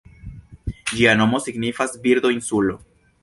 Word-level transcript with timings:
Ĝia 0.93 1.13
nomo 1.19 1.43
signifas 1.45 1.95
"Birdo-insulo". 2.07 2.79